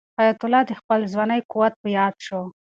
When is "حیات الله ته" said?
0.19-0.73